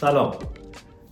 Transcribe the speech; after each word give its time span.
سلام. 0.00 0.34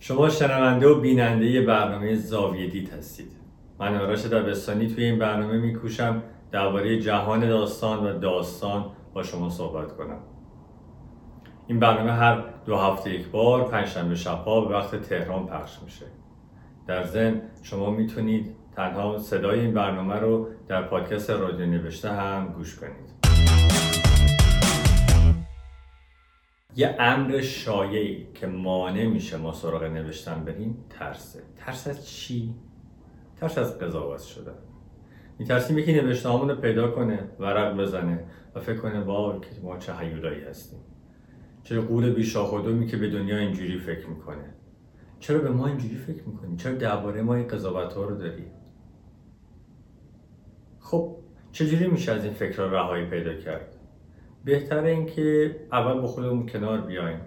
شما 0.00 0.28
شنونده 0.28 0.88
و 0.88 1.00
بیننده 1.00 1.62
برنامه 1.62 2.14
زاویه 2.14 2.66
دید 2.66 2.92
هستید. 2.92 3.32
من 3.80 4.00
آرش 4.00 4.26
دبستانی 4.26 4.86
توی 4.86 5.04
این 5.04 5.18
برنامه 5.18 5.58
میکوشم 5.58 6.22
درباره 6.50 7.00
جهان 7.00 7.48
داستان 7.48 8.06
و 8.06 8.18
داستان 8.18 8.84
با 9.14 9.22
شما 9.22 9.50
صحبت 9.50 9.96
کنم. 9.96 10.18
این 11.66 11.78
برنامه 11.80 12.12
هر 12.12 12.44
دو 12.66 12.76
هفته 12.76 13.14
یک 13.14 13.28
بار 13.28 13.64
پنجشنبه 13.64 14.14
شبها 14.14 14.60
به 14.60 14.74
وقت 14.74 14.96
تهران 14.96 15.46
پخش 15.46 15.78
میشه. 15.84 16.06
در 16.86 17.04
ضمن 17.04 17.42
شما 17.62 17.90
می‌تونید 17.90 18.56
تنها 18.76 19.18
صدای 19.18 19.60
این 19.60 19.74
برنامه 19.74 20.14
رو 20.14 20.48
در 20.68 20.82
پادکست 20.82 21.30
رادیو 21.30 21.66
نوشته 21.66 22.10
هم 22.10 22.48
گوش 22.56 22.76
کنید. 22.76 23.17
یه 26.78 26.96
امر 26.98 27.40
شایعی 27.40 28.26
که 28.34 28.46
مانع 28.46 29.06
میشه 29.06 29.36
ما 29.36 29.52
سراغ 29.52 29.84
نوشتن 29.84 30.44
بریم 30.44 30.84
ترسه 30.90 31.42
ترس 31.56 31.88
از 31.88 32.08
چی؟ 32.08 32.54
ترس 33.36 33.58
از 33.58 33.78
قضاوت 33.78 34.22
شدن 34.22 34.54
میترسیم 35.38 35.78
یکی 35.78 35.92
نوشته 35.92 36.28
رو 36.28 36.54
پیدا 36.54 36.90
کنه 36.90 37.28
ورق 37.38 37.76
بزنه 37.76 38.24
و 38.54 38.60
فکر 38.60 38.76
کنه 38.76 39.00
وای 39.00 39.40
که 39.40 39.46
ما 39.62 39.78
چه 39.78 39.96
هیولایی 39.96 40.40
هستیم 40.40 40.78
چرا 41.62 41.82
قول 41.82 42.10
بیشاخ 42.10 42.52
و 42.52 42.84
که 42.84 42.96
به 42.96 43.10
دنیا 43.10 43.38
اینجوری 43.38 43.78
فکر 43.78 44.06
می‌کنه 44.06 44.54
چرا 45.20 45.38
به 45.38 45.50
ما 45.50 45.66
اینجوری 45.66 45.94
فکر 45.94 46.22
می‌کنی؟ 46.24 46.56
چرا 46.56 46.74
درباره 46.74 47.22
ما 47.22 47.34
این 47.34 47.48
قضاوت 47.48 47.92
ها 47.92 48.04
رو 48.04 48.18
داری؟ 48.18 48.44
خب 50.80 51.16
چجوری 51.52 51.86
میشه 51.86 52.12
از 52.12 52.24
این 52.24 52.32
فکر 52.32 52.62
رهایی 52.62 53.06
پیدا 53.06 53.34
کرد؟ 53.34 53.77
بهتره 54.44 54.90
اینکه 54.90 55.56
اول 55.72 56.00
با 56.00 56.06
خودمون 56.06 56.46
کنار 56.46 56.80
بیایم. 56.80 57.20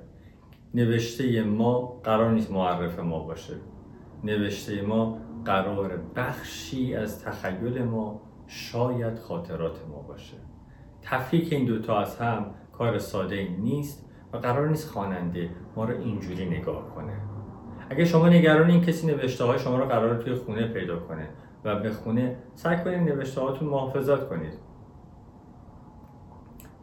نوشته 0.74 1.44
ما 1.44 2.02
قرار 2.04 2.32
نیست 2.32 2.52
معرف 2.52 3.00
ما 3.00 3.20
باشه. 3.20 3.54
نوشته 4.24 4.82
ما 4.82 5.18
قرار 5.46 6.00
بخشی 6.16 6.96
از 6.96 7.24
تخیل 7.24 7.84
ما 7.84 8.22
شاید 8.48 9.20
خاطرات 9.20 9.80
ما 9.90 10.02
باشه. 10.02 10.38
تفکیک 11.02 11.54
این 11.54 11.66
دوتا 11.66 12.00
از 12.00 12.18
هم 12.18 12.46
کار 12.74 12.98
ساده 12.98 13.36
ای 13.36 13.50
نیست 13.50 14.10
و 14.34 14.38
قرار 14.38 14.70
نیست 14.70 14.90
خواننده 14.90 15.50
ما 15.76 15.86
رو 15.86 15.98
اینجوری 15.98 16.50
نگاه 16.50 16.96
کنه. 16.96 17.14
اگه 17.90 18.06
شما 18.06 18.30
نگران 18.30 18.72
این 18.72 18.82
کسی 18.82 19.08
نوشته 19.08 19.44
های 19.44 19.60
شما 19.60 19.78
رو 19.78 19.86
قرار 19.86 20.22
توی 20.22 20.34
خونه 20.34 20.68
پیدا 20.68 21.00
کنه 21.00 21.30
و 21.64 21.80
به 21.80 21.92
خونه 21.92 22.36
سعی 22.56 22.78
کنید 22.84 23.00
نوشته 23.00 23.42
هاتون 23.42 23.68
محافظت 23.68 24.30
کنید. 24.30 24.54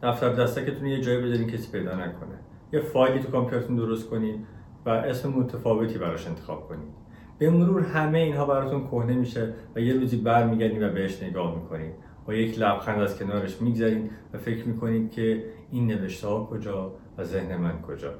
دفتر 0.03 0.33
دستکتون 0.33 0.87
یه 0.87 1.01
جایی 1.01 1.21
بذارین 1.21 1.47
کسی 1.47 1.71
پیدا 1.71 1.95
نکنه. 1.95 2.39
یه 2.73 2.79
فایلی 2.79 3.19
تو 3.19 3.31
کامپیوترتون 3.31 3.75
درست 3.75 4.09
کنید 4.09 4.45
و 4.85 4.89
اسم 4.89 5.29
متفاوتی 5.29 5.97
براش 5.97 6.27
انتخاب 6.27 6.67
کنید 6.67 6.99
به 7.37 7.49
مرور 7.49 7.81
همه 7.81 8.19
اینها 8.19 8.45
براتون 8.45 8.87
کهنه 8.87 9.13
میشه 9.13 9.53
و 9.75 9.79
یه 9.79 9.93
روزی 9.93 10.17
برمیگردید 10.17 10.81
و 10.81 10.89
بهش 10.89 11.23
نگاه 11.23 11.55
می‌کنید 11.55 11.93
با 12.25 12.33
یک 12.33 12.59
لبخند 12.59 12.99
از 12.99 13.19
کنارش 13.19 13.61
میگذرید 13.61 14.11
و 14.33 14.37
فکر 14.37 14.67
می‌کنید 14.67 15.11
که 15.11 15.43
این 15.71 15.87
نوشته 15.87 16.27
ها 16.27 16.45
کجا 16.45 16.93
و 17.17 17.23
ذهن 17.23 17.57
من 17.57 17.81
کجا. 17.81 18.13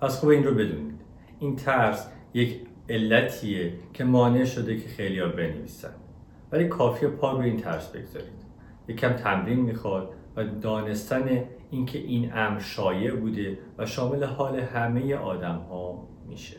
از 0.00 0.18
خوب 0.20 0.30
این 0.30 0.44
رو 0.44 0.54
بدونید. 0.54 1.00
این 1.38 1.56
ترس 1.56 2.10
یک 2.34 2.60
علتیه 2.88 3.72
که 3.92 4.04
مانع 4.04 4.44
شده 4.44 4.76
که 4.76 4.88
خیلی 4.88 5.20
ها 5.20 5.28
بنویسن. 5.28 5.94
ولی 6.52 6.68
کافی 6.68 7.06
پا 7.06 7.32
روی 7.32 7.46
این 7.46 7.56
ترس 7.56 7.90
بگذارید. 7.90 8.38
یکم 8.88 9.12
تمرین 9.12 9.60
می‌خواد 9.60 10.14
و 10.38 10.44
دانستن 10.44 11.44
اینکه 11.70 11.98
این 11.98 12.32
امر 12.34 12.60
شایع 12.60 13.14
بوده 13.14 13.58
و 13.78 13.86
شامل 13.86 14.24
حال 14.24 14.60
همه 14.60 15.14
آدم 15.14 15.56
ها 15.70 16.08
میشه. 16.28 16.56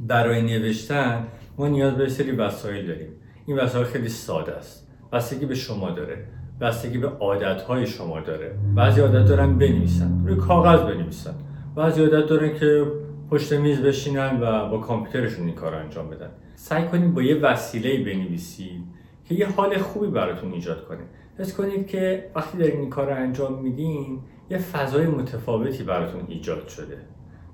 برای 0.00 0.42
نوشتن 0.42 1.26
ما 1.58 1.68
نیاز 1.68 1.94
به 1.94 2.08
سری 2.08 2.30
وسایل 2.32 2.86
داریم. 2.86 3.08
این 3.46 3.58
وسایل 3.58 3.86
خیلی 3.86 4.08
ساده 4.08 4.52
است. 4.52 4.88
بستگی 5.12 5.46
به 5.46 5.54
شما 5.54 5.90
داره. 5.90 6.28
بستگی 6.60 6.98
به 6.98 7.08
عادت 7.08 7.62
های 7.62 7.86
شما 7.86 8.20
داره. 8.20 8.58
بعضی 8.74 9.00
عادت 9.00 9.28
دارن 9.28 9.58
بنویسن. 9.58 10.26
روی 10.26 10.36
کاغذ 10.36 10.80
بنویسن. 10.80 11.34
بعضی 11.76 12.04
عادت 12.04 12.28
دارن 12.28 12.58
که 12.58 12.86
پشت 13.30 13.52
میز 13.52 13.80
بشینن 13.80 14.40
و 14.40 14.68
با 14.68 14.78
کامپیوترشون 14.78 15.46
این 15.46 15.54
کار 15.54 15.74
انجام 15.74 16.10
بدن. 16.10 16.30
سعی 16.54 16.84
کنید 16.84 17.14
با 17.14 17.22
یه 17.22 17.40
وسیله 17.40 18.04
بنویسید 18.04 18.95
که 19.28 19.34
یه 19.34 19.46
حال 19.46 19.78
خوبی 19.78 20.06
براتون 20.06 20.52
ایجاد 20.52 20.84
کنه. 20.84 21.00
حس 21.38 21.56
کنید 21.56 21.86
که 21.86 22.30
وقتی 22.34 22.58
دارین 22.58 22.80
این 22.80 22.90
کار 22.90 23.06
رو 23.06 23.16
انجام 23.16 23.62
میدین 23.62 24.20
یه 24.50 24.58
فضای 24.58 25.06
متفاوتی 25.06 25.82
براتون 25.82 26.24
ایجاد 26.28 26.68
شده. 26.68 26.98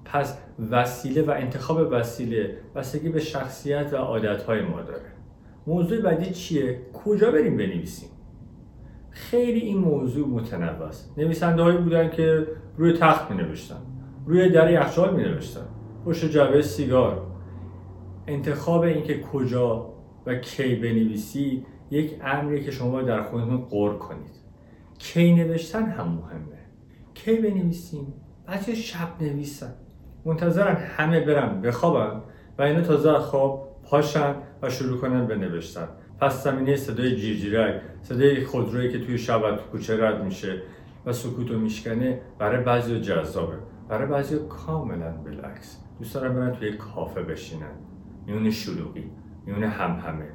پس 0.04 0.38
وسیله 0.70 1.22
و 1.22 1.30
انتخاب 1.30 1.88
وسیله 1.90 2.56
بستگی 2.74 3.08
به 3.08 3.20
شخصیت 3.20 3.92
و 3.92 3.96
عادتهای 3.96 4.62
ما 4.62 4.82
داره. 4.82 5.12
موضوع 5.66 6.00
بعدی 6.00 6.30
چیه؟ 6.30 6.80
کجا 6.92 7.30
بریم 7.30 7.56
بنویسیم؟ 7.56 8.08
خیلی 9.10 9.60
این 9.60 9.78
موضوع 9.78 10.28
متنوع 10.28 10.86
است 10.86 11.18
نویسنده 11.18 11.62
هایی 11.62 11.78
بودن 11.78 12.10
که 12.10 12.46
روی 12.76 12.92
تخت 12.92 13.30
می 13.30 13.36
نوشتن 13.36 13.82
روی 14.26 14.48
در 14.48 14.70
یخچال 14.70 15.16
می 15.16 15.22
نوشتن 15.22 15.66
پشت 16.04 16.24
جعبه 16.24 16.62
سیگار. 16.62 17.26
انتخاب 18.26 18.80
اینکه 18.80 19.20
کجا 19.20 19.92
و 20.26 20.34
کی 20.34 20.74
بنویسی 20.74 21.66
یک 21.90 22.20
امری 22.22 22.64
که 22.64 22.70
شما 22.70 23.02
در 23.02 23.22
خودتون 23.22 23.56
قور 23.56 23.98
کنید. 23.98 24.36
کی 24.98 25.34
نوشتن 25.34 25.82
هم 25.82 26.08
مهمه. 26.08 26.58
کی 27.14 27.36
بنویسیم؟ 27.36 28.14
بعضی 28.46 28.76
شب 28.76 29.08
نویسن. 29.20 29.74
منتظرن 30.24 30.76
همه 30.76 31.20
برن 31.20 31.60
بخوابن 31.60 32.20
و 32.58 32.62
اینا 32.62 32.80
تازه 32.80 33.18
خواب 33.18 33.68
پاشن 33.84 34.34
و 34.62 34.70
شروع 34.70 35.00
کنن 35.00 35.26
به 35.26 35.36
نوشتن. 35.36 35.88
پس 36.20 36.44
زمینه 36.44 36.76
صدای 36.76 37.16
جیرجیرک 37.16 37.82
صدای 38.02 38.44
خودرویی 38.44 38.92
که 38.92 38.98
توی 38.98 39.18
شب 39.18 39.56
تو 39.56 39.62
کوچه 39.72 40.04
رد 40.04 40.24
میشه 40.24 40.62
و 41.06 41.12
سکوتو 41.12 41.58
میشکنه 41.58 42.20
برای 42.38 42.64
بعضی 42.64 43.00
جذابه. 43.00 43.56
برای 43.88 44.08
بعضی 44.08 44.38
کاملا 44.48 45.10
بلکس 45.10 45.78
دوست 45.98 46.14
دارن 46.14 46.34
برن 46.34 46.52
توی 46.52 46.72
کافه 46.72 47.22
بشینن. 47.22 47.72
میون 48.26 48.50
شلوغی. 48.50 49.10
میونه 49.46 49.68
هم 49.68 49.90
همه 49.90 50.28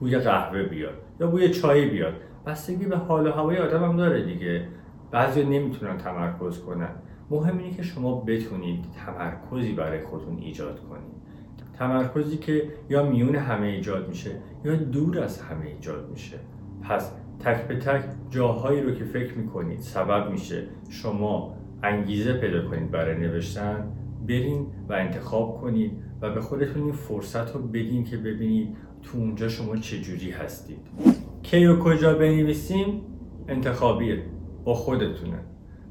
بوی 0.00 0.18
قهوه 0.18 0.62
بیاد 0.62 0.94
یا 1.20 1.26
بوی 1.26 1.50
چای 1.50 1.90
بیاد. 1.90 2.14
بستگی 2.46 2.86
به 2.86 2.96
حال 2.96 3.26
و 3.26 3.30
هوای 3.30 3.58
آدم 3.58 3.84
هم 3.84 3.96
داره 3.96 4.24
دیگه. 4.24 4.68
بعضی 5.10 5.44
نمی‌تونن 5.44 5.96
تمرکز 5.98 6.60
کنن. 6.60 6.90
مهم 7.30 7.58
اینه 7.58 7.76
که 7.76 7.82
شما 7.82 8.20
بتونید 8.20 8.84
تمرکزی 9.06 9.72
برای 9.72 10.02
خودتون 10.02 10.38
ایجاد 10.38 10.80
کنید. 10.80 11.16
تمرکزی 11.78 12.36
که 12.36 12.68
یا 12.88 13.02
میون 13.02 13.36
همه 13.36 13.66
ایجاد 13.66 14.08
میشه 14.08 14.30
یا 14.64 14.76
دور 14.76 15.20
از 15.20 15.42
همه 15.42 15.66
ایجاد 15.66 16.10
میشه. 16.10 16.36
پس 16.82 17.12
تک 17.40 17.68
به 17.68 17.76
تک 17.76 18.04
جاهایی 18.30 18.80
رو 18.80 18.90
که 18.90 19.04
فکر 19.04 19.34
می‌کنید 19.34 19.78
سبب 19.78 20.30
میشه 20.30 20.62
شما 20.90 21.54
انگیزه 21.82 22.32
پیدا 22.32 22.68
کنید 22.68 22.90
برای 22.90 23.18
نوشتن 23.18 23.92
برین 24.28 24.66
و 24.88 24.92
انتخاب 24.92 25.60
کنید. 25.60 26.05
و 26.22 26.30
به 26.30 26.40
خودتون 26.40 26.82
این 26.82 26.92
فرصت 26.92 27.54
رو 27.54 27.62
بدین 27.62 28.04
که 28.04 28.16
ببینید 28.16 28.76
تو 29.02 29.18
اونجا 29.18 29.48
شما 29.48 29.76
چجوری 29.76 30.30
هستید. 30.30 30.78
کی 31.42 31.66
و 31.66 31.78
کجا 31.78 32.14
بنویسیم؟ 32.14 33.00
انتخابیه. 33.48 34.22
با 34.64 34.74
خودتونه. 34.74 35.38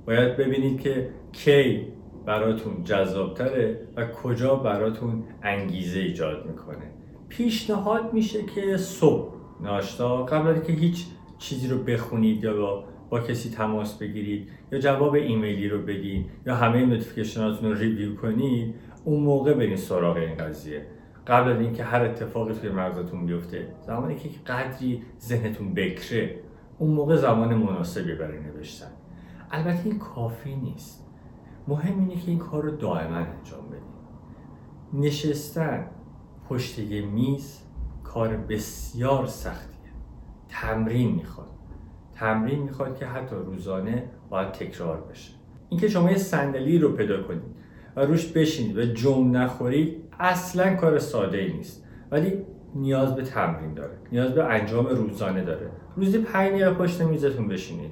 باید 0.05 0.37
ببینید 0.37 0.81
که 0.81 1.09
کی 1.31 1.87
براتون 2.25 2.83
جذابتره 2.83 3.87
و 3.95 4.05
کجا 4.05 4.55
براتون 4.55 5.23
انگیزه 5.43 5.99
ایجاد 5.99 6.45
می‌کنه. 6.45 6.91
پیشنهاد 7.29 8.13
میشه 8.13 8.43
که 8.55 8.77
صبح 8.77 9.33
ناشتا 9.61 10.25
قبل 10.25 10.47
از 10.47 10.63
که 10.63 10.73
هیچ 10.73 11.05
چیزی 11.37 11.67
رو 11.67 11.77
بخونید 11.77 12.43
یا 12.43 12.53
با, 12.53 12.83
با 13.09 13.19
کسی 13.19 13.49
تماس 13.49 13.97
بگیرید 13.97 14.49
یا 14.71 14.79
جواب 14.79 15.13
ایمیلی 15.13 15.69
رو 15.69 15.81
بدید 15.81 16.25
یا 16.47 16.55
همه 16.55 16.85
notification 16.85 17.54
اتون 17.54 17.71
رو 17.71 17.77
review 17.77 18.15
کنید 18.15 18.75
اون 19.05 19.23
موقع 19.23 19.53
برین 19.53 19.77
سراغ 19.77 20.17
این 20.17 20.37
قضیه. 20.37 20.85
قبل 21.27 21.51
از 21.51 21.59
اینکه 21.59 21.83
هر 21.83 22.01
اتفاقی 22.01 22.53
توی 22.53 22.69
مغزتون 22.69 23.25
بیفته 23.25 23.67
زمانی 23.81 24.15
که 24.15 24.29
قدری 24.47 25.03
ذهنتون 25.21 25.73
بکره 25.73 26.39
اون 26.77 26.91
موقع 26.91 27.15
زمان 27.15 27.55
مناسبی 27.55 28.15
برای 28.15 28.39
نوشتن. 28.39 28.91
البته 29.51 29.85
این 29.85 29.99
کافی 29.99 30.55
نیست. 30.55 31.07
مهم 31.67 31.99
اینه 31.99 32.15
که 32.15 32.31
این 32.31 32.39
کار 32.39 32.63
رو 32.63 32.71
دائما 32.71 33.15
انجام 33.15 33.69
بدید 33.69 33.95
نشستن 34.93 35.87
پشت 36.49 36.79
یه 36.79 37.05
میز 37.05 37.61
کار 38.03 38.37
بسیار 38.37 39.25
سختیه. 39.25 39.91
تمرین 40.49 41.15
می‌خواد. 41.15 41.47
تمرین 42.13 42.63
می‌خواد 42.63 42.97
که 42.97 43.05
حتی 43.05 43.35
روزانه 43.35 44.03
باید 44.29 44.51
تکرار 44.51 45.01
بشه. 45.01 45.31
اینکه 45.69 45.87
شما 45.87 46.11
یه 46.11 46.17
صندلی 46.17 46.79
رو 46.79 46.91
پیدا 46.91 47.23
کنید. 47.23 47.64
و 47.95 48.01
روش 48.01 48.25
بشینید 48.25 48.77
و 48.77 48.85
جمع 48.85 49.31
نخورید 49.31 50.03
اصلا 50.19 50.75
کار 50.75 50.99
ساده 50.99 51.37
ای 51.37 51.53
نیست. 51.53 51.83
ولی 52.11 52.33
نیاز 52.75 53.15
به 53.15 53.21
تمرین 53.21 53.73
داره. 53.73 53.97
نیاز 54.11 54.31
به 54.31 54.43
انجام 54.43 54.87
روزانه 54.87 55.43
داره. 55.43 55.69
روزی 55.95 56.17
پنج 56.17 56.49
دقیقه 56.49 56.73
پشت 56.73 57.01
میزتون 57.01 57.47
بشینید. 57.47 57.91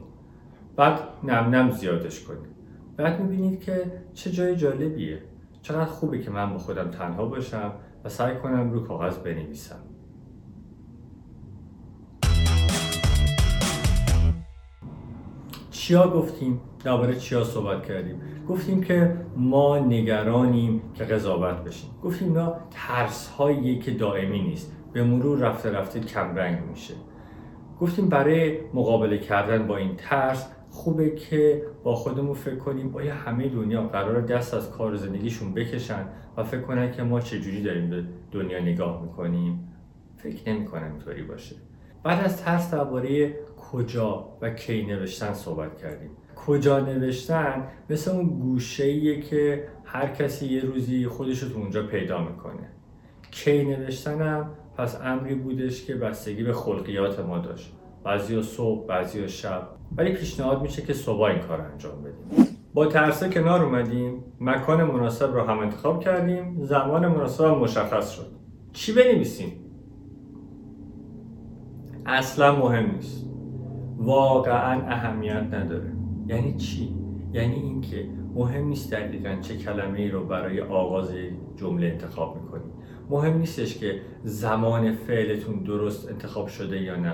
بعد 0.76 1.00
نم 1.24 1.56
نم 1.56 1.72
زیادش 1.72 2.24
کنید. 2.24 2.54
بعد 2.98 3.22
می‌بینید 3.22 3.60
که 3.60 3.92
چه 4.14 4.32
جای 4.32 4.56
جالبیه. 4.56 5.20
چقدر 5.62 5.86
خوبه 5.86 6.20
که 6.20 6.32
من 6.32 6.54
با 6.54 6.58
خودم 6.58 6.92
تنها 6.92 7.26
باشم 7.26 7.72
و 8.04 8.10
سعی 8.10 8.36
کنم 8.36 8.72
رو 8.72 8.88
کاغذ 8.88 9.18
بنویسم. 9.18 9.80
چیا 15.84 16.08
گفتیم؟ 16.08 16.62
درباره 16.84 17.16
چیا 17.16 17.44
صحبت 17.44 17.86
کردیم. 17.86 18.22
گفتیم 18.50 18.84
که 18.84 19.18
ما 19.38 19.80
نگرانیم 19.80 20.82
که 20.94 21.04
قضاوت 21.04 21.64
بشیم. 21.64 21.90
گفتیم 22.04 22.40
نه 22.40 22.52
ترس 22.72 23.28
هایی 23.28 23.80
که 23.80 23.92
دائمی 23.92 24.42
نیست. 24.42 24.72
به 24.94 25.04
مرور 25.04 25.40
رفته 25.40 25.72
رفته 25.72 26.00
کم 26.00 26.36
رنگ 26.36 26.60
میشه. 26.70 26.94
گفتیم 27.80 28.10
برای 28.10 28.60
مقابله 28.74 29.18
کردن 29.18 29.68
با 29.68 29.78
این 29.78 29.96
ترس 29.98 30.48
خوبه 30.70 31.10
که 31.10 31.64
با 31.84 31.96
خودمون 31.96 32.34
فکر 32.34 32.56
کنیم 32.56 32.96
آیا 32.96 33.16
همه 33.16 33.50
دنیا 33.50 33.82
قرار 33.82 34.22
دست 34.22 34.54
از 34.54 34.72
کار 34.72 34.96
زندگیشون 34.96 35.54
بکشن 35.54 36.06
و 36.38 36.44
فکر 36.44 36.62
کنن 36.62 36.92
که 36.92 37.04
ما 37.04 37.20
چجوری 37.20 37.64
داریم 37.64 37.90
به 37.90 38.04
دنیا 38.32 38.60
نگاه 38.60 39.02
می‌کنیم؟ 39.02 39.74
فکر 40.18 40.54
نمی‌کنم 40.54 40.92
اینطوری 40.92 41.24
باشه. 41.24 41.56
بعد 42.04 42.26
از 42.26 42.44
ترس 42.44 42.72
درباره 42.74 43.36
کجا 43.74 44.38
و 44.42 44.50
کی 44.50 44.86
نوشتن 44.86 45.34
صحبت 45.34 45.78
کردیم. 45.78 46.10
کجا 46.36 46.80
نوشتن؟ 46.80 47.68
مثل 47.90 48.12
اون 48.12 48.26
گوشه 48.26 49.22
که 49.22 49.68
هر 49.86 50.08
کسی 50.08 50.46
یه 50.46 50.62
روزی 50.62 51.08
خودش 51.08 51.44
رو 51.44 51.50
تو 51.50 51.60
اونجا 51.60 51.88
پیدا 51.88 52.24
می‌کنه. 52.24 52.70
کی 53.32 53.64
نوشتن 53.66 54.22
هم 54.22 54.50
پس 54.78 55.02
امری 55.02 55.36
بودش 55.36 55.86
که 55.86 55.96
بستگی 55.96 56.44
به 56.44 56.54
خلقیات 56.54 57.20
ما 57.20 57.38
داشت. 57.38 57.74
بعضی 58.04 58.42
صبح 58.42 58.88
بعضی 58.88 59.30
شب. 59.30 59.70
ولی 59.98 60.14
پیشنهاد 60.14 60.62
میشه 60.62 60.82
که 60.82 60.94
صبح 60.94 61.22
این 61.22 61.40
کار 61.40 61.62
انجام 61.62 62.04
بدیم. 62.04 62.48
با 62.74 62.86
ترسه 62.86 63.30
کنار 63.30 63.64
اومدیم 63.64 64.24
مکان 64.40 64.84
مناسب 64.84 65.34
رو 65.34 65.42
هم 65.42 65.60
انتخاب 65.60 66.04
کردیم 66.04 66.64
زمان 66.64 67.08
مناسب 67.08 67.46
مشخص 67.46 68.12
شد. 68.12 68.28
چی 68.74 68.94
بنویسیم؟ 68.94 69.52
اصلا 72.06 72.56
مهم 72.56 72.92
نیست. 72.92 73.33
واقعا 73.98 74.82
اهمیت 74.88 75.54
نداره. 75.54 75.92
یعنی 76.28 76.54
چی؟ 76.54 76.96
یعنی 77.34 77.56
اینکه 77.56 78.06
مهم 78.36 78.68
نیست 78.68 78.94
دقیقا 78.94 79.36
چه 79.42 79.58
کلمه 79.58 80.00
ای 80.00 80.10
رو 80.10 80.26
برای 80.26 80.62
آغاز 80.62 81.14
جمله 81.56 81.88
انتخاب 81.88 82.42
می‌کنید 82.42 82.74
مهم 83.10 83.38
نیستش 83.38 83.78
که 83.78 84.02
زمان 84.24 84.92
فعلتون 84.96 85.56
درست 85.56 86.10
انتخاب 86.12 86.48
شده 86.48 86.82
یا 86.82 86.96
نه. 86.96 87.14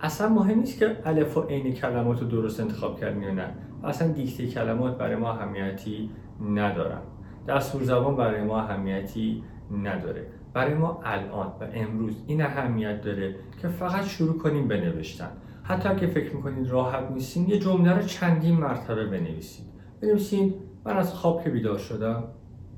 اصلا 0.00 0.28
مهم 0.28 0.58
نیست 0.58 0.78
که 0.78 0.96
الف 1.04 1.36
و 1.36 1.42
عین 1.42 1.72
کلمات 1.72 2.20
رو 2.20 2.28
درست 2.28 2.60
انتخاب 2.60 3.00
کردین 3.00 3.22
یا 3.22 3.34
نه. 3.34 3.54
اصلا 3.84 4.08
دیکته 4.08 4.46
کلمات 4.46 4.98
برای 4.98 5.16
ما 5.16 5.30
اهمیتی 5.30 6.10
ندارن. 6.54 7.00
دستور 7.48 7.82
زبان 7.82 8.16
برای 8.16 8.42
ما 8.42 8.60
اهمیتی 8.60 9.42
نداره. 9.82 10.26
برای 10.52 10.74
ما 10.74 11.00
الان 11.04 11.46
و 11.46 11.66
امروز 11.74 12.24
این 12.26 12.42
اهمیت 12.42 13.02
داره 13.02 13.34
که 13.62 13.68
فقط 13.68 14.04
شروع 14.04 14.38
کنیم 14.38 14.68
بنوشتن 14.68 15.30
حتی 15.66 15.88
اگه 15.88 16.06
فکر 16.06 16.36
می‌کنید 16.36 16.68
راحت 16.68 17.10
نیستین 17.10 17.48
یه 17.48 17.58
جمله 17.58 17.92
رو 17.92 18.02
چندین 18.02 18.54
مرتبه 18.54 19.06
بنویسید. 19.06 19.66
بنویسید 20.00 20.54
من 20.84 20.96
از 20.96 21.14
خواب 21.14 21.44
که 21.44 21.50
بیدار 21.50 21.78
شدم 21.78 22.24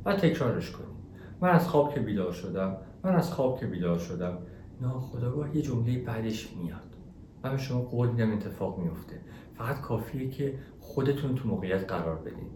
و 0.04 0.16
تکرارش 0.16 0.70
کنید. 0.70 0.96
من 1.40 1.48
از 1.48 1.68
خواب 1.68 1.94
که 1.94 2.00
بیدار 2.00 2.32
شدم 2.32 2.76
من 3.04 3.14
از 3.14 3.32
خواب 3.32 3.60
که 3.60 3.66
بیدار 3.66 3.98
شدم. 3.98 4.38
ناخداگاه 4.80 5.56
یه 5.56 5.62
جمله 5.62 5.98
بعدش 5.98 6.52
میاد. 6.56 6.96
من 7.44 7.50
به 7.50 7.58
شما 7.58 7.80
قول 7.80 8.08
میدم 8.08 8.32
اتفاق 8.32 8.78
میفته. 8.78 9.20
فقط 9.54 9.80
کافیه 9.80 10.30
که 10.30 10.54
خودتون 10.80 11.34
تو 11.34 11.48
موقعیت 11.48 11.92
قرار 11.92 12.16
بدین. 12.16 12.50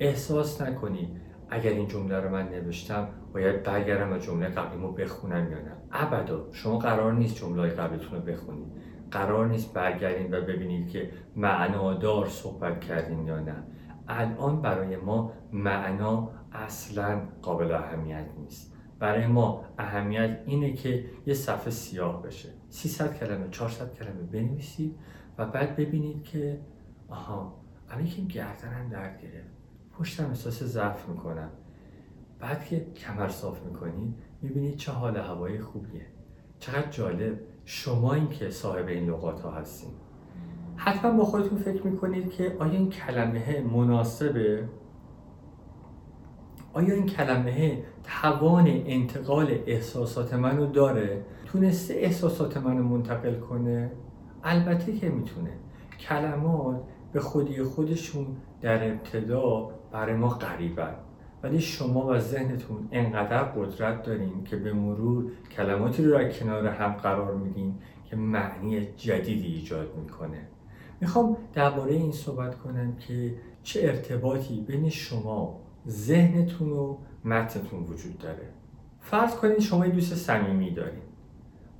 احساس 0.00 0.62
نکنید 0.62 1.08
اگر 1.50 1.70
این 1.70 1.88
جمله 1.88 2.20
رو 2.20 2.30
من 2.30 2.48
نوشتم 2.48 3.08
باید 3.34 3.62
برگردم 3.62 4.12
و 4.12 4.18
جمله 4.18 4.48
قبلیمو 4.48 4.92
بخونم 4.92 5.50
یا 5.50 5.58
نه. 5.58 5.72
ابدا 5.92 6.48
شما 6.52 6.78
قرار 6.78 7.12
نیست 7.12 7.36
جمله 7.36 7.68
قبلیتون 7.68 8.18
رو 8.18 8.24
بخونید. 8.24 8.66
قرار 9.10 9.46
نیست 9.46 9.74
برگردین 9.74 10.34
و 10.34 10.40
ببینید 10.40 10.88
که 10.88 11.10
معنادار 11.36 12.28
صحبت 12.28 12.80
کردین 12.80 13.26
یا 13.26 13.40
نه. 13.40 13.64
الان 14.08 14.62
برای 14.62 14.96
ما 14.96 15.32
معنا 15.52 16.30
اصلا 16.52 17.22
قابل 17.42 17.72
اهمیت 17.72 18.26
نیست. 18.38 18.76
برای 18.98 19.26
ما 19.26 19.64
اهمیت 19.78 20.42
اینه 20.46 20.72
که 20.72 21.04
یه 21.26 21.34
صفحه 21.34 21.70
سیاه 21.70 22.22
بشه. 22.22 22.48
300 22.70 23.18
کلمه 23.18 23.48
400 23.50 23.94
کلمه 23.94 24.22
بنویسید 24.22 24.98
و 25.38 25.46
بعد 25.46 25.76
ببینید 25.76 26.24
که 26.24 26.60
آها 27.08 27.60
الان 27.90 28.06
که 28.06 28.22
گردنم 28.22 28.88
درد 28.88 29.22
گرفت. 29.22 29.56
پشتم 29.98 30.26
احساس 30.26 30.62
ضعف 30.62 31.08
می‌کنم. 31.08 31.50
بعد 32.40 32.64
که 32.64 32.86
کمر 32.96 33.28
صاف 33.28 33.62
می‌کنید 33.62 34.14
می‌بینید 34.42 34.76
چه 34.76 34.92
حال 34.92 35.16
هوای 35.16 35.60
خوبیه. 35.60 36.06
چقدر 36.58 36.90
جالب. 36.90 37.38
شما 37.68 38.14
این 38.14 38.28
که 38.28 38.50
صاحب 38.50 38.86
این 38.86 39.06
لغات 39.10 39.40
ها 39.40 39.50
هستین. 39.50 39.90
حتما 40.76 41.10
با 41.10 41.24
خودتون 41.24 41.58
فکر 41.58 41.86
می‌کنید 41.86 42.30
که 42.30 42.56
آیا 42.58 42.72
این 42.72 42.90
کلمه 42.90 43.60
مناسبه؟ 43.60 44.68
آیا 46.72 46.94
این 46.94 47.06
کلمه 47.06 47.84
توان 48.04 48.66
انتقال 48.66 49.58
احساسات 49.66 50.34
منو 50.34 50.66
داره؟ 50.66 51.24
تونسته 51.46 51.94
احساسات 51.94 52.56
منو 52.56 52.82
منتقل 52.82 53.40
کنه؟ 53.40 53.92
البته 54.44 54.92
که 54.92 55.08
می‌تونه. 55.08 55.50
کلمات 56.00 56.80
به 57.12 57.20
خودی 57.20 57.62
خودشون 57.62 58.26
در 58.60 58.90
ابتدا 58.92 59.70
برای 59.92 60.14
ما 60.14 60.28
غریبن. 60.28 60.94
ولی 61.46 61.60
شما 61.60 62.06
و 62.06 62.18
ذهنتون 62.18 62.88
انقدر 62.92 63.42
قدرت 63.42 64.02
دارین 64.02 64.44
که 64.44 64.56
به 64.56 64.72
مرور 64.72 65.24
کلماتی 65.56 66.04
رو 66.04 66.10
در 66.10 66.32
کنار 66.32 66.66
هم 66.66 66.92
قرار 66.92 67.34
میدین 67.34 67.74
که 68.04 68.16
معنی 68.16 68.86
جدیدی 68.96 69.46
ایجاد 69.46 69.88
می‌کنه. 69.96 70.48
می‌خوام 71.00 71.36
درباره 71.54 71.94
این 71.94 72.12
صحبت 72.12 72.58
کنم 72.58 72.96
که 72.96 73.34
چه 73.62 73.80
ارتباطی 73.82 74.60
بین 74.60 74.88
شما 74.88 75.60
ذهنتون 75.88 76.72
و 76.72 76.96
متنتون 77.24 77.82
وجود 77.82 78.18
داره. 78.18 78.48
فرض 79.00 79.34
کنید 79.34 79.58
شما 79.58 79.86
یه 79.86 79.92
دوست 79.92 80.14
صمیمی 80.14 80.70
دارین 80.70 81.02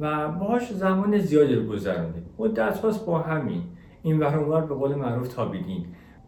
و 0.00 0.28
باهاش 0.28 0.72
زمان 0.72 1.18
زیادی 1.18 1.54
رو 1.54 1.66
گذروندید 1.66 2.25
مدت 2.38 3.04
با 3.06 3.18
همین. 3.18 3.62
این 4.02 4.18
ور 4.18 4.61
به 4.61 4.75
قول 4.75 4.94
معروف 4.94 5.28
تابیدین. 5.28 5.87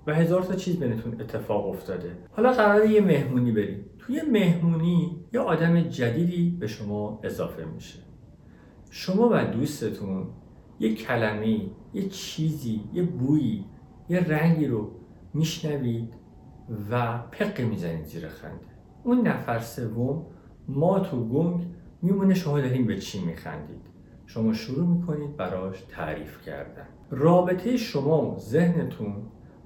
و 0.08 0.14
هزار 0.14 0.42
تا 0.42 0.54
چیز 0.54 0.80
بینتون 0.80 1.20
اتفاق 1.20 1.68
افتاده. 1.68 2.18
حالا 2.32 2.52
قراره 2.52 2.90
یه 2.90 3.00
مهمونی 3.00 3.52
بریم. 3.52 3.84
توی 3.98 4.22
مهمونی 4.32 5.24
یه 5.32 5.40
آدم 5.40 5.80
جدیدی 5.80 6.56
به 6.60 6.66
شما 6.66 7.20
اضافه 7.22 7.64
میشه. 7.64 7.98
شما 8.90 9.28
و 9.32 9.44
دوستتون 9.44 10.26
یه 10.80 10.94
کلمه 10.94 11.60
یه 11.94 12.08
چیزی 12.08 12.80
یه 12.92 13.02
بویی 13.02 13.64
یه 14.08 14.20
رنگی 14.20 14.66
رو 14.66 14.90
میشنوید 15.34 16.14
و 16.90 17.18
پق 17.30 17.60
می‌زنید 17.60 18.04
زیر 18.04 18.28
خنده. 18.28 18.68
اون 19.04 19.28
نفر 19.28 19.58
سوم 19.58 20.26
ما 20.68 21.00
تو 21.00 21.28
گنگ 21.28 21.66
میمونه 22.02 22.34
شما 22.34 22.60
داریم 22.60 22.86
به 22.86 22.98
چی 22.98 23.24
میخندید. 23.24 23.88
شما 24.26 24.52
شروع 24.52 24.86
می‌کنید 24.86 25.36
براش 25.36 25.84
تعریف 25.88 26.42
کردن. 26.42 26.86
رابطه 27.10 27.76
شما 27.76 28.30
و 28.30 28.38
ذهنتون 28.38 29.16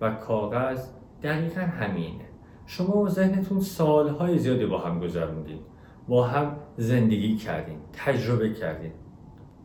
و 0.03 0.11
کاغذ 0.11 0.89
دقیقا 1.23 1.61
همینه. 1.61 2.25
شما 2.67 2.97
و 2.97 3.09
ذهنتون 3.09 3.61
سالهای 3.61 4.39
زیادی 4.39 4.67
با 4.67 4.79
هم 4.79 5.01
گذروندید 5.01 5.61
با 6.09 6.27
هم 6.27 6.57
زندگی 6.77 7.37
کردین 7.37 7.79
تجربه 7.93 8.53
کردین. 8.53 8.93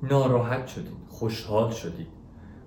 ناراحت 0.04 0.68
شدید 0.68 0.98
خوشحال 1.08 1.72
شدید 1.72 2.08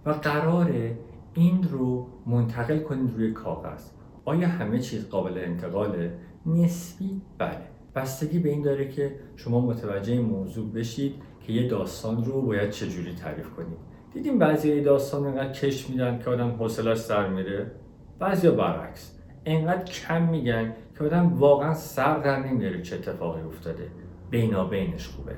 و 0.06 0.10
قراره 0.10 0.98
این 1.34 1.62
رو 1.62 2.06
منتقل 2.26 2.78
کنید 2.78 3.14
روی 3.16 3.32
کاغذ. 3.32 3.90
آیا 4.24 4.48
همه 4.48 4.78
چیز 4.78 5.08
قابل 5.08 5.38
انتقاله؟ 5.38 6.18
نسبی 6.46 7.22
بله. 7.38 7.70
بستگی 7.94 8.38
به 8.38 8.48
این 8.48 8.62
داره 8.62 8.88
که 8.88 9.16
شما 9.36 9.60
متوجه 9.60 10.20
موضوع 10.20 10.72
بشید 10.72 11.14
که 11.40 11.52
یه 11.52 11.68
داستان 11.68 12.24
رو 12.24 12.42
باید 12.42 12.70
چجوری 12.70 13.14
تعریف 13.14 13.50
کنید. 13.50 13.89
دیدیم 14.12 14.38
بعضی 14.38 14.80
داستان 14.80 15.26
انقدر 15.26 15.52
کش 15.52 15.90
میدن 15.90 16.18
که 16.18 16.30
آدم 16.30 16.50
حوصلش 16.50 16.98
سر 16.98 17.28
میره. 17.28 17.70
بعضی 18.18 18.50
برعکس. 18.50 19.18
انقدر 19.44 19.84
کم 19.84 20.22
میگن 20.22 20.74
که 20.98 21.04
آدم 21.04 21.34
واقعا 21.34 21.74
سر 21.74 22.18
در 22.18 22.46
نمیاره 22.46 22.82
چه 22.82 22.96
اتفاقی 22.96 23.42
افتاده. 23.42 23.90
بینابینش 24.30 25.08
خوبه. 25.08 25.36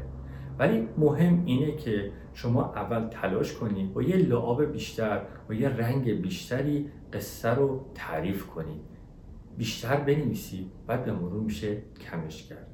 ولی 0.59 0.89
مهم 0.99 1.43
اینه 1.45 1.77
که 1.77 2.11
شما 2.35 2.73
اول 2.73 3.09
تلاش 3.09 3.55
کنید 3.55 3.93
با 3.93 4.03
یه 4.03 4.17
لعاب 4.17 4.65
بیشتر 4.65 5.23
با 5.49 5.55
یه 5.55 5.69
رنگ 5.69 6.23
بیشتری 6.23 6.91
قصه 7.13 7.51
رو 7.51 7.87
تعریف 7.95 8.47
کنید 8.47 8.83
بیشتر 9.59 9.97
بنویسید 9.97 10.71
بعد 10.87 11.05
به 11.05 11.13
مرور 11.13 11.43
میشه 11.43 11.83
کمش 12.01 12.43
کرد. 12.43 12.67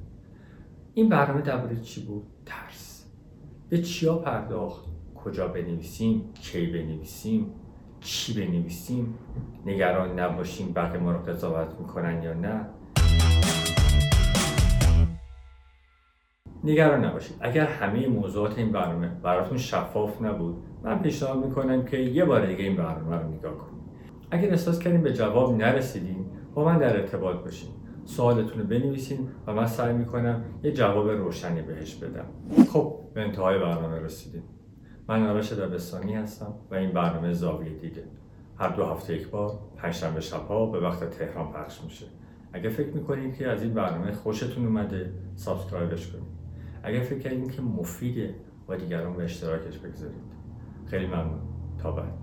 این 0.93 1.09
برنامه 1.09 1.41
درباره 1.41 1.75
چی 1.75 2.05
بود؟ 2.05 2.23
ترس. 2.45 3.11
به 3.69 3.81
چیا 3.81 4.15
پرداخت؟ 4.15 4.85
کجا 5.25 5.47
بنویسیم 5.47 6.33
کی 6.41 6.67
بنویسیم 6.67 7.53
چی 7.99 8.33
بنویسیم 8.33 9.15
نگران 9.65 10.19
نباشیم 10.19 10.73
بقیه 10.73 10.99
ما 10.99 11.11
رو 11.11 11.19
قضاوت 11.19 11.79
می‌کنن 11.79 12.23
یا 12.23 12.33
نه. 12.33 12.65
نگران 16.63 17.05
نباشید. 17.05 17.37
اگر 17.39 17.65
همه 17.65 18.07
موضوعات 18.07 18.57
این 18.57 18.71
برنامه 18.71 19.07
براتون 19.07 19.57
شفاف 19.57 20.21
نبود 20.21 20.63
من 20.83 20.99
پیشنهاد 20.99 21.45
می‌کنم 21.45 21.85
که 21.85 21.97
یه 21.97 22.25
بار 22.25 22.45
دیگه 22.45 22.63
این 22.63 22.75
برنامه 22.75 23.15
رو 23.15 23.27
نگاه 23.27 23.57
کنید. 23.57 23.83
اگر 24.31 24.49
احساس 24.49 24.79
کردین 24.79 25.01
به 25.01 25.13
جواب 25.13 25.57
نرسیدین 25.57 26.25
با 26.53 26.65
من 26.65 26.77
در 26.77 26.97
ارتباط 26.99 27.35
باشین. 27.35 27.69
سوالتون 28.05 28.59
رو 28.61 28.67
بنویسین 28.67 29.27
و 29.47 29.53
من 29.53 29.65
سعی 29.65 29.93
می‌کنم 29.93 30.43
یه 30.63 30.71
جواب 30.71 31.09
روشنی 31.09 31.61
بهش 31.61 31.95
بدم. 31.95 32.25
خب 32.73 32.99
به 33.13 33.21
انتهای 33.21 33.59
برنامه 33.59 33.99
رسیدیم. 33.99 34.43
من 35.09 35.27
آرش 35.27 35.53
دبستانی 35.53 36.15
هستم 36.15 36.53
و 36.71 36.75
این 36.75 36.91
برنامه 36.91 37.33
زاویه 37.33 37.73
دید 37.73 38.03
هر 38.57 38.69
دو 38.69 38.85
هفته 38.85 39.15
یک 39.15 39.29
بار 39.29 39.59
پنجشنبه 39.77 40.21
شبها 40.21 40.65
به 40.65 40.79
وقت 40.79 41.09
تهران 41.09 41.51
پخش 41.51 41.81
میشه. 41.83 42.05
اگه 42.53 42.69
فکر 42.69 42.89
می‌کنید 42.89 43.35
که 43.35 43.47
از 43.47 43.63
این 43.63 43.73
برنامه 43.73 44.11
خوشتون 44.11 44.65
اومده 44.65 45.13
subscribe 45.35 45.94
ش 45.94 46.07
کنید 46.07 46.23
اگر 46.83 46.99
فکر 46.99 47.19
کردین 47.19 47.49
که 47.49 47.61
مفیده 47.61 48.35
با 48.67 48.75
دیگران 48.75 49.13
به 49.13 49.23
اشتراکش 49.23 49.77
بگذارید. 49.77 50.33
خیلی 50.85 51.07
ممنون. 51.07 51.41
تا 51.77 51.91
بعد. 51.91 52.13